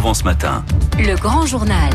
Provence 0.00 0.24
Matin. 0.24 0.64
Le 0.98 1.14
grand 1.14 1.44
journal. 1.44 1.90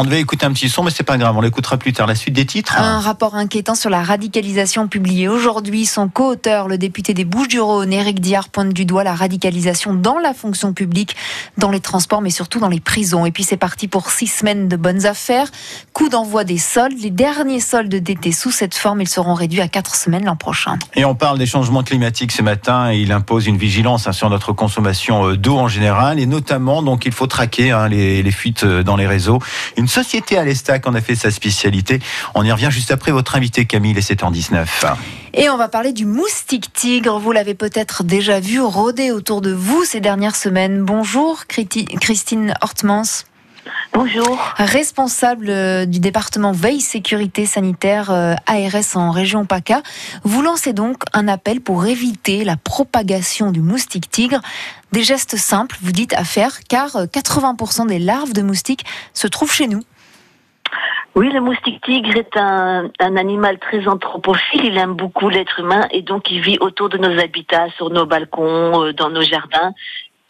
On 0.00 0.04
devait 0.04 0.20
écouter 0.20 0.46
un 0.46 0.52
petit 0.52 0.68
son, 0.68 0.84
mais 0.84 0.92
c'est 0.92 1.02
pas 1.02 1.18
grave, 1.18 1.36
on 1.36 1.40
l'écoutera 1.40 1.76
plus 1.76 1.92
tard. 1.92 2.06
La 2.06 2.14
suite 2.14 2.32
des 2.32 2.46
titres. 2.46 2.76
Un 2.78 3.00
rapport 3.00 3.34
inquiétant 3.34 3.74
sur 3.74 3.90
la 3.90 4.00
radicalisation 4.00 4.86
publié 4.86 5.26
aujourd'hui. 5.26 5.86
Son 5.86 6.08
co-auteur, 6.08 6.68
le 6.68 6.78
député 6.78 7.14
des 7.14 7.24
Bouches-du-Rhône, 7.24 7.92
Éric 7.92 8.20
Diard, 8.20 8.48
pointe 8.48 8.72
du 8.72 8.84
doigt 8.84 9.02
la 9.02 9.16
radicalisation 9.16 9.94
dans 9.94 10.18
la 10.18 10.34
fonction 10.34 10.72
publique, 10.72 11.16
dans 11.56 11.70
les 11.70 11.80
transports, 11.80 12.20
mais 12.20 12.30
surtout 12.30 12.60
dans 12.60 12.68
les 12.68 12.78
prisons. 12.78 13.26
Et 13.26 13.32
puis 13.32 13.42
c'est 13.42 13.56
parti 13.56 13.88
pour 13.88 14.10
six 14.10 14.28
semaines 14.28 14.68
de 14.68 14.76
bonnes 14.76 15.04
affaires. 15.04 15.48
Coup 15.92 16.08
d'envoi 16.08 16.44
des 16.44 16.58
soldes. 16.58 17.00
Les 17.02 17.10
derniers 17.10 17.58
soldes 17.58 17.92
d'été 17.96 18.30
sous 18.30 18.52
cette 18.52 18.76
forme, 18.76 19.00
ils 19.00 19.08
seront 19.08 19.34
réduits 19.34 19.62
à 19.62 19.66
quatre 19.66 19.96
semaines 19.96 20.24
l'an 20.24 20.36
prochain. 20.36 20.78
Et 20.94 21.04
on 21.04 21.16
parle 21.16 21.38
des 21.38 21.46
changements 21.46 21.82
climatiques 21.82 22.30
ce 22.30 22.42
matin. 22.42 22.92
Et 22.92 23.00
il 23.00 23.10
impose 23.10 23.48
une 23.48 23.58
vigilance 23.58 24.06
hein, 24.06 24.12
sur 24.12 24.30
notre 24.30 24.52
consommation 24.52 25.30
euh, 25.30 25.36
d'eau 25.36 25.58
en 25.58 25.66
général, 25.66 26.20
et 26.20 26.26
notamment 26.26 26.84
donc 26.84 27.04
il 27.04 27.12
faut 27.12 27.26
traquer 27.26 27.72
hein, 27.72 27.88
les, 27.88 28.22
les 28.22 28.30
fuites 28.30 28.62
euh, 28.62 28.84
dans 28.84 28.94
les 28.94 29.08
réseaux. 29.08 29.40
Une 29.76 29.87
société 29.88 30.38
à 30.38 30.44
l'Estac 30.44 30.86
en 30.86 30.94
a 30.94 31.00
fait 31.00 31.14
sa 31.14 31.30
spécialité. 31.30 32.00
On 32.34 32.44
y 32.44 32.52
revient 32.52 32.68
juste 32.70 32.90
après 32.90 33.12
votre 33.12 33.36
invité 33.36 33.66
Camille 33.66 33.96
et 33.96 34.02
c'est 34.02 34.22
en 34.22 34.30
19. 34.30 34.84
Et 35.34 35.50
on 35.50 35.56
va 35.56 35.68
parler 35.68 35.92
du 35.92 36.06
moustique 36.06 36.72
tigre. 36.72 37.18
Vous 37.18 37.32
l'avez 37.32 37.54
peut-être 37.54 38.04
déjà 38.04 38.40
vu 38.40 38.60
rôder 38.60 39.10
autour 39.10 39.40
de 39.40 39.52
vous 39.52 39.84
ces 39.84 40.00
dernières 40.00 40.36
semaines. 40.36 40.82
Bonjour 40.82 41.46
Christine 41.46 42.54
Hortmans. 42.60 43.27
Bonjour. 43.92 44.38
Responsable 44.56 45.50
euh, 45.50 45.86
du 45.86 45.98
département 45.98 46.52
veille 46.52 46.80
sécurité 46.80 47.46
sanitaire 47.46 48.10
euh, 48.10 48.34
ARS 48.46 48.96
en 48.96 49.10
région 49.10 49.44
PACA, 49.44 49.82
vous 50.24 50.42
lancez 50.42 50.72
donc 50.72 51.02
un 51.14 51.26
appel 51.26 51.60
pour 51.60 51.86
éviter 51.86 52.44
la 52.44 52.56
propagation 52.56 53.50
du 53.50 53.60
moustique 53.60 54.10
tigre. 54.10 54.40
Des 54.92 55.02
gestes 55.02 55.36
simples, 55.36 55.76
vous 55.82 55.92
dites, 55.92 56.14
à 56.14 56.24
faire, 56.24 56.60
car 56.68 56.90
80% 56.90 57.82
euh, 57.82 57.86
des 57.86 57.98
larves 57.98 58.32
de 58.32 58.42
moustiques 58.42 58.84
se 59.14 59.26
trouvent 59.26 59.52
chez 59.52 59.66
nous. 59.66 59.82
Oui, 61.14 61.32
le 61.32 61.40
moustique 61.40 61.80
tigre 61.82 62.16
est 62.16 62.36
un, 62.36 62.90
un, 63.00 63.16
animal 63.16 63.58
très 63.58 63.88
anthropophile. 63.88 64.64
Il 64.64 64.78
aime 64.78 64.94
beaucoup 64.94 65.28
l'être 65.28 65.58
humain 65.58 65.88
et 65.90 66.02
donc 66.02 66.30
il 66.30 66.40
vit 66.40 66.58
autour 66.60 66.88
de 66.88 66.98
nos 66.98 67.18
habitats, 67.18 67.68
sur 67.76 67.90
nos 67.90 68.06
balcons, 68.06 68.92
dans 68.92 69.10
nos 69.10 69.22
jardins. 69.22 69.72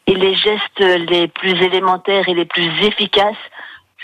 Et 0.09 0.15
les 0.15 0.35
gestes 0.35 0.81
les 1.11 1.29
plus 1.29 1.63
élémentaires 1.63 2.29
et 2.31 2.35
les 2.35 2.47
plus 2.47 2.67
efficaces 2.83 3.37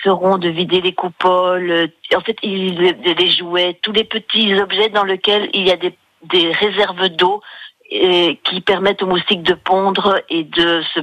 seront 0.03 0.37
de 0.37 0.51
vider 0.51 0.83
les 0.83 0.93
coupoles, 0.93 1.89
en 2.15 2.21
fait, 2.21 2.37
les 2.43 3.31
jouets, 3.31 3.79
tous 3.81 3.93
les 3.93 4.05
petits 4.05 4.55
objets 4.55 4.91
dans 4.91 5.05
lesquels 5.05 5.49
il 5.55 5.67
y 5.67 5.73
a 5.73 5.77
des, 5.77 6.53
réserves 6.53 7.09
d'eau 7.09 7.41
qui 7.91 8.61
permettent 8.61 9.03
aux 9.03 9.07
moustiques 9.07 9.43
de 9.43 9.55
pondre 9.55 10.21
et 10.29 10.45
de 10.45 10.83
se 10.95 11.01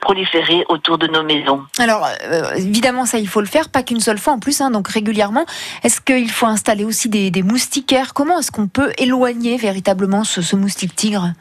proliférer 0.00 0.64
autour 0.68 0.98
de 0.98 1.06
nos 1.06 1.22
maisons. 1.22 1.62
Alors, 1.78 2.08
euh, 2.24 2.54
évidemment, 2.54 3.06
ça, 3.06 3.18
il 3.18 3.28
faut 3.28 3.40
le 3.40 3.46
faire, 3.46 3.68
pas 3.68 3.84
qu'une 3.84 4.00
seule 4.00 4.18
fois 4.18 4.32
en 4.32 4.40
plus, 4.40 4.60
hein, 4.60 4.70
donc 4.72 4.88
régulièrement. 4.88 5.44
Est-ce 5.84 6.00
qu'il 6.00 6.30
faut 6.30 6.46
installer 6.46 6.84
aussi 6.84 7.08
des, 7.08 7.42
moustiquaires? 7.42 8.14
Comment 8.14 8.40
est-ce 8.40 8.50
qu'on 8.50 8.68
peut 8.68 8.92
éloigner 8.98 9.58
véritablement 9.58 10.24
ce, 10.24 10.42
ce 10.42 10.56
moustique 10.56 10.96
tigre? 10.96 11.34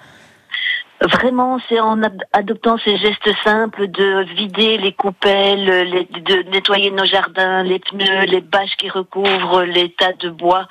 Vraiment, 1.02 1.59
c'est 1.69 1.80
en 1.80 2.02
adoptant 2.33 2.78
ces 2.78 2.97
gestes 2.97 3.31
simples 3.45 3.88
de 3.88 4.25
vider 4.36 4.78
les 4.78 4.92
coupelles, 4.92 5.66
de 5.66 6.50
nettoyer 6.50 6.92
nos 6.92 7.05
jardins, 7.05 7.64
les 7.64 7.80
pneus, 7.80 8.25
les 8.25 8.42
bâches 8.42 8.75
qui 8.78 8.89
recouvrent 8.89 9.64
les 9.64 9.94
tas 9.94 10.11
de 10.11 10.30
bois, 10.30 10.67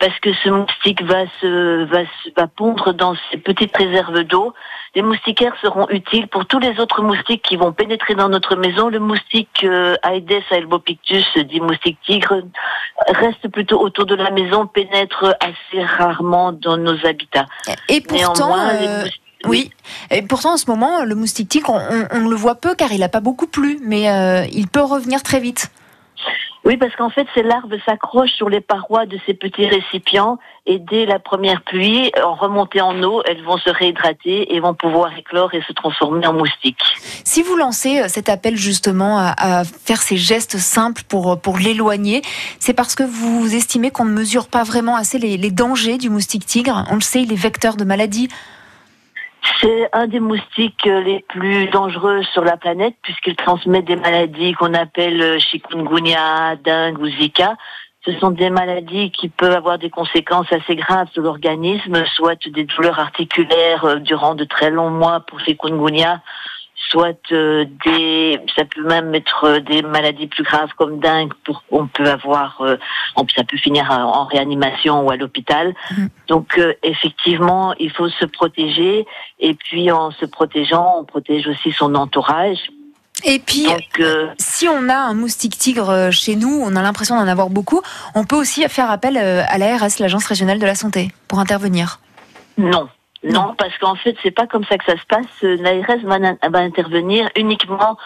parce 0.00 0.18
que 0.18 0.32
ce 0.42 0.48
moustique 0.48 1.02
va 1.02 1.24
se 1.40 1.84
va, 1.84 2.00
va 2.36 2.48
pondre 2.48 2.92
dans 2.94 3.14
ces 3.30 3.36
petites 3.36 3.76
réserves 3.76 4.24
d'eau. 4.24 4.54
Les 4.96 5.02
moustiquaires 5.02 5.54
seront 5.62 5.88
utiles 5.90 6.26
pour 6.26 6.46
tous 6.46 6.58
les 6.58 6.80
autres 6.80 7.02
moustiques 7.02 7.42
qui 7.42 7.54
vont 7.54 7.72
pénétrer 7.72 8.16
dans 8.16 8.28
notre 8.28 8.56
maison. 8.56 8.88
Le 8.88 8.98
moustique 8.98 9.62
euh, 9.62 9.94
Aedes 10.02 10.42
albopictus, 10.50 11.26
dit 11.38 11.60
moustique 11.60 11.98
tigre, 12.04 12.42
reste 13.06 13.46
plutôt 13.48 13.80
autour 13.80 14.06
de 14.06 14.16
la 14.16 14.32
maison, 14.32 14.66
pénètre 14.66 15.36
assez 15.38 15.84
rarement 15.84 16.50
dans 16.50 16.76
nos 16.76 17.06
habitats. 17.06 17.46
Et 17.88 18.00
pourtant, 18.00 18.58
euh, 18.58 19.04
oui. 19.46 19.70
Et 20.10 20.22
pourtant, 20.22 20.54
en 20.54 20.56
ce 20.56 20.66
moment, 20.66 21.04
le 21.04 21.14
moustique 21.14 21.48
tigre, 21.48 21.72
on, 22.12 22.28
le 22.28 22.36
voit 22.36 22.56
peu 22.56 22.74
car 22.74 22.92
il 22.92 23.00
n'a 23.00 23.08
pas 23.08 23.20
beaucoup 23.20 23.46
plu, 23.46 23.78
mais 23.82 24.10
euh, 24.10 24.44
il 24.52 24.68
peut 24.68 24.82
revenir 24.82 25.22
très 25.22 25.40
vite. 25.40 25.70
Oui, 26.62 26.76
parce 26.76 26.94
qu'en 26.94 27.08
fait, 27.08 27.26
ces 27.34 27.42
larves 27.42 27.74
s'accrochent 27.86 28.34
sur 28.34 28.50
les 28.50 28.60
parois 28.60 29.06
de 29.06 29.18
ces 29.24 29.32
petits 29.32 29.66
récipients 29.66 30.38
et 30.66 30.78
dès 30.78 31.06
la 31.06 31.18
première 31.18 31.62
pluie, 31.62 32.12
en 32.22 32.34
remontée 32.34 32.82
en 32.82 33.02
eau, 33.02 33.22
elles 33.26 33.42
vont 33.42 33.56
se 33.56 33.70
réhydrater 33.70 34.54
et 34.54 34.60
vont 34.60 34.74
pouvoir 34.74 35.16
éclore 35.16 35.54
et 35.54 35.62
se 35.62 35.72
transformer 35.72 36.26
en 36.26 36.34
moustiques. 36.34 36.76
Si 37.24 37.42
vous 37.42 37.56
lancez 37.56 38.00
euh, 38.00 38.08
cet 38.08 38.28
appel 38.28 38.56
justement 38.56 39.18
à, 39.18 39.64
faire 39.64 40.02
ces 40.02 40.18
gestes 40.18 40.58
simples 40.58 41.02
pour, 41.08 41.40
pour 41.40 41.56
l'éloigner, 41.56 42.20
c'est 42.58 42.74
parce 42.74 42.94
que 42.94 43.04
vous 43.04 43.54
estimez 43.54 43.90
qu'on 43.90 44.04
ne 44.04 44.12
mesure 44.12 44.46
pas 44.46 44.62
vraiment 44.62 44.96
assez 44.96 45.18
les, 45.18 45.38
les 45.38 45.50
dangers 45.50 45.96
du 45.96 46.10
moustique 46.10 46.44
tigre. 46.44 46.84
On 46.90 46.96
le 46.96 47.00
sait, 47.00 47.22
il 47.22 47.32
est 47.32 47.36
vecteur 47.36 47.76
de 47.76 47.84
maladies. 47.84 48.28
C'est 49.60 49.90
un 49.92 50.06
des 50.06 50.20
moustiques 50.20 50.86
les 50.86 51.22
plus 51.28 51.66
dangereux 51.66 52.22
sur 52.32 52.42
la 52.42 52.56
planète 52.56 52.94
puisqu'il 53.02 53.36
transmet 53.36 53.82
des 53.82 53.96
maladies 53.96 54.54
qu'on 54.54 54.72
appelle 54.72 55.20
euh, 55.20 55.38
chikungunya, 55.38 56.56
dengue 56.64 56.98
ou 56.98 57.08
zika. 57.08 57.56
Ce 58.06 58.18
sont 58.20 58.30
des 58.30 58.48
maladies 58.48 59.10
qui 59.10 59.28
peuvent 59.28 59.54
avoir 59.54 59.78
des 59.78 59.90
conséquences 59.90 60.50
assez 60.50 60.76
graves 60.76 61.08
sur 61.12 61.22
l'organisme, 61.22 62.02
soit 62.14 62.38
des 62.46 62.64
douleurs 62.64 62.98
articulaires 62.98 63.84
euh, 63.84 63.96
durant 63.96 64.34
de 64.34 64.44
très 64.44 64.70
longs 64.70 64.88
mois 64.88 65.20
pour 65.20 65.40
chikungunya, 65.40 66.22
soit 66.90 67.18
euh, 67.32 67.64
des, 67.84 68.40
ça 68.56 68.64
peut 68.64 68.82
même 68.82 69.14
être 69.14 69.44
euh, 69.44 69.60
des 69.60 69.82
maladies 69.82 70.26
plus 70.26 70.42
graves 70.42 70.70
comme 70.76 70.98
dingue. 70.98 71.32
Pour, 71.44 71.62
on 71.70 71.86
peut 71.86 72.06
avoir, 72.06 72.60
euh, 72.60 72.76
ça 73.34 73.44
peut 73.44 73.56
finir 73.56 73.90
en 73.90 74.24
réanimation 74.24 75.02
ou 75.02 75.10
à 75.10 75.16
l'hôpital. 75.16 75.74
Mhm. 75.90 76.08
Donc 76.28 76.60
effectivement, 76.82 77.74
il 77.78 77.90
faut 77.90 78.08
se 78.08 78.24
protéger 78.24 79.06
et 79.38 79.54
puis 79.54 79.90
en 79.90 80.10
se 80.10 80.26
protégeant, 80.26 80.96
on 81.00 81.04
protège 81.04 81.46
aussi 81.46 81.72
son 81.72 81.94
entourage. 81.94 82.58
Et 83.24 83.38
puis, 83.38 83.66
si 84.38 84.66
on 84.66 84.88
a 84.88 84.94
un 84.96 85.12
moustique 85.12 85.58
tigre 85.58 86.10
chez 86.10 86.36
nous, 86.36 86.62
on 86.64 86.74
a 86.74 86.82
l'impression 86.82 87.16
d'en 87.16 87.28
avoir 87.28 87.50
beaucoup, 87.50 87.82
on 88.14 88.24
peut 88.24 88.36
aussi 88.36 88.66
faire 88.68 88.90
appel 88.90 89.18
à 89.18 89.58
l'ARS, 89.58 89.98
l'Agence 89.98 90.24
régionale 90.24 90.58
de 90.58 90.64
la 90.64 90.74
santé, 90.74 91.10
pour 91.28 91.38
intervenir. 91.38 92.00
Non, 92.56 92.88
non, 93.22 93.54
parce 93.58 93.76
qu'en 93.76 93.96
fait, 93.96 94.16
c'est 94.22 94.30
pas 94.30 94.46
comme 94.46 94.64
ça 94.64 94.78
que 94.78 94.84
ça 94.86 94.96
se 94.96 95.04
passe. 95.06 95.42
L'ARS 95.42 96.00
va, 96.04 96.58
intervenir 96.58 97.28
uniquement 97.36 97.98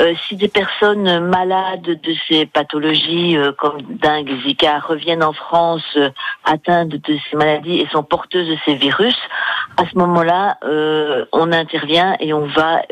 euh, 0.00 0.14
si 0.26 0.36
des 0.36 0.48
personnes 0.48 1.28
malades 1.28 1.82
de 1.82 2.14
ces 2.26 2.46
pathologies 2.46 3.36
euh, 3.36 3.52
comme 3.52 3.82
dingue, 3.82 4.32
Zika 4.46 4.78
reviennent 4.78 5.22
en 5.22 5.34
France 5.34 5.84
euh, 5.96 6.08
atteintes 6.44 6.88
de 6.88 7.18
ces 7.30 7.36
maladies 7.36 7.80
et 7.80 7.88
sont 7.88 8.02
porteuses 8.02 8.48
de 8.48 8.56
ces 8.64 8.74
virus. 8.74 9.16
À 9.76 9.84
ce 9.86 9.96
moment-là, 9.98 10.58
on 11.32 11.52
intervient 11.52 12.16
et 12.20 12.32
on 12.32 12.46
va 12.46 12.82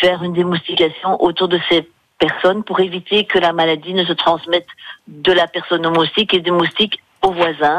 faire 0.00 0.22
une 0.22 0.34
démoustication 0.34 1.22
autour 1.22 1.48
de 1.48 1.58
ces 1.70 1.88
personnes 2.18 2.64
pour 2.64 2.80
éviter 2.80 3.24
que 3.24 3.38
la 3.38 3.52
maladie 3.52 3.94
ne 3.94 4.04
se 4.04 4.12
transmette 4.12 4.66
de 5.08 5.32
la 5.32 5.46
personne 5.46 5.86
au 5.86 5.90
moustique 5.90 6.34
et 6.34 6.40
des 6.40 6.50
moustiques 6.50 7.02
aux 7.22 7.32
voisins 7.32 7.76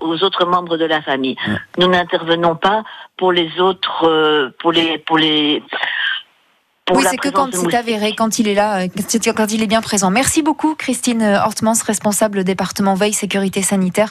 aux 0.00 0.22
autres 0.22 0.46
membres 0.46 0.76
de 0.76 0.84
la 0.84 1.02
famille. 1.02 1.36
Nous 1.78 1.88
n'intervenons 1.88 2.56
pas 2.56 2.82
pour 3.16 3.32
les 3.32 3.60
autres, 3.60 4.06
euh, 4.06 4.50
pour 4.60 4.72
les, 4.72 4.98
pour 4.98 5.18
les. 5.18 5.62
oui, 6.92 7.04
c'est 7.10 7.16
que 7.16 7.28
quand 7.28 7.50
c'est 7.52 7.74
avéré, 7.74 8.14
quand 8.14 8.38
il 8.38 8.48
est 8.48 8.54
là, 8.54 8.82
euh, 8.82 9.32
quand 9.36 9.52
il 9.52 9.62
est 9.62 9.66
bien 9.66 9.82
présent. 9.82 10.10
Merci 10.10 10.42
beaucoup, 10.42 10.74
Christine 10.74 11.22
Hortmans, 11.22 11.74
responsable 11.84 12.44
département 12.44 12.94
veille 12.94 13.12
sécurité 13.12 13.60
sanitaire 13.62 14.10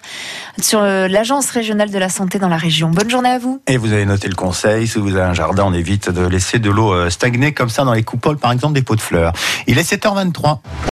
sur 0.61 0.81
euh, 0.81 1.07
l'agence 1.07 1.49
régionale 1.49 1.89
de 1.89 1.97
la 1.97 2.09
santé 2.09 2.37
dans 2.37 2.49
la 2.49 2.57
région. 2.57 2.89
Bonne 2.89 3.09
journée 3.09 3.29
à 3.29 3.39
vous. 3.39 3.61
Et 3.67 3.77
vous 3.77 3.93
avez 3.93 4.05
noté 4.05 4.27
le 4.27 4.35
conseil, 4.35 4.87
si 4.87 4.99
vous 4.99 5.15
avez 5.15 5.25
un 5.25 5.33
jardin, 5.33 5.63
on 5.65 5.73
évite 5.73 6.09
de 6.09 6.27
laisser 6.27 6.59
de 6.59 6.69
l'eau 6.69 7.09
stagner 7.09 7.53
comme 7.53 7.69
ça 7.69 7.83
dans 7.83 7.93
les 7.93 8.03
coupoles, 8.03 8.37
par 8.37 8.51
exemple 8.51 8.73
des 8.73 8.83
pots 8.83 8.95
de 8.95 9.01
fleurs. 9.01 9.33
Il 9.65 9.79
est 9.79 9.89
7h23. 9.89 10.59